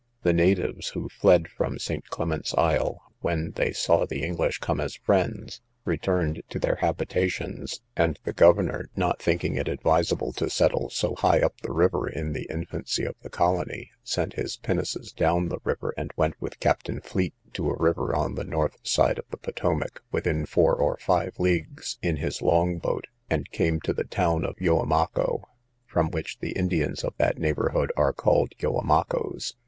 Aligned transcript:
The 0.23 0.33
natives, 0.33 0.89
who 0.89 1.09
fled 1.09 1.47
from 1.47 1.77
St. 1.77 2.07
Clement's 2.07 2.55
isle, 2.55 3.03
when 3.19 3.51
they 3.51 3.71
saw 3.71 4.03
the 4.07 4.23
English 4.23 4.57
come 4.57 4.81
as 4.81 4.95
friends, 4.95 5.61
returned 5.85 6.41
to 6.49 6.57
their 6.57 6.77
habitations; 6.77 7.81
and 7.95 8.17
the 8.23 8.33
governor, 8.33 8.89
not 8.95 9.21
thinking 9.21 9.53
it 9.57 9.67
advisable 9.67 10.33
to 10.33 10.49
settle 10.49 10.89
so 10.89 11.13
high 11.17 11.39
up 11.41 11.61
the 11.61 11.71
river 11.71 12.09
in 12.09 12.33
the 12.33 12.47
infancy 12.49 13.03
of 13.03 13.13
the 13.21 13.29
colony, 13.29 13.91
sent 14.03 14.33
his 14.33 14.57
pinnaces 14.57 15.11
down 15.11 15.49
the 15.49 15.59
river, 15.63 15.93
and 15.95 16.09
went 16.15 16.33
with 16.41 16.59
Captain 16.59 16.99
Fleet 16.99 17.35
to 17.53 17.69
a 17.69 17.77
river 17.79 18.15
on 18.15 18.33
the 18.33 18.43
north 18.43 18.77
side 18.81 19.19
of 19.19 19.25
the 19.29 19.37
Potowmac, 19.37 20.01
within 20.11 20.47
four 20.47 20.73
or 20.73 20.97
five 20.97 21.35
leagues, 21.37 21.99
in 22.01 22.15
his 22.17 22.41
long 22.41 22.79
boat, 22.79 23.05
and 23.29 23.51
came 23.51 23.79
to 23.81 23.93
the 23.93 24.03
town 24.05 24.45
of 24.45 24.55
Yoamaco, 24.55 25.43
from 25.85 26.09
which 26.09 26.39
the 26.39 26.53
Indians 26.53 27.03
of 27.03 27.13
that 27.19 27.37
neighbourhood 27.37 27.91
are 27.95 28.13
called 28.13 28.53
Yoamacoes. 28.57 29.53